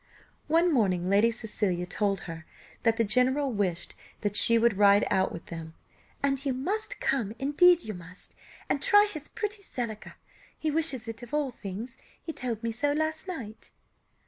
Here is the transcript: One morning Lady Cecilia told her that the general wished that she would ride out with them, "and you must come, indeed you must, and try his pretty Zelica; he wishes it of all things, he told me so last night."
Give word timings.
One 0.47 0.73
morning 0.73 1.11
Lady 1.11 1.29
Cecilia 1.29 1.85
told 1.85 2.21
her 2.21 2.47
that 2.81 2.97
the 2.97 3.03
general 3.03 3.51
wished 3.51 3.93
that 4.21 4.35
she 4.35 4.57
would 4.57 4.79
ride 4.79 5.05
out 5.11 5.31
with 5.31 5.45
them, 5.45 5.75
"and 6.23 6.43
you 6.43 6.53
must 6.53 6.99
come, 6.99 7.33
indeed 7.37 7.83
you 7.83 7.93
must, 7.93 8.35
and 8.67 8.81
try 8.81 9.07
his 9.13 9.27
pretty 9.27 9.61
Zelica; 9.61 10.15
he 10.57 10.71
wishes 10.71 11.07
it 11.07 11.21
of 11.21 11.35
all 11.35 11.51
things, 11.51 11.99
he 12.19 12.33
told 12.33 12.63
me 12.63 12.71
so 12.71 12.93
last 12.93 13.27
night." 13.27 13.69